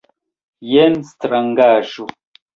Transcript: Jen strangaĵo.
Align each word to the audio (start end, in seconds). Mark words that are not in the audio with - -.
Jen 0.69 0.95
strangaĵo. 1.11 2.09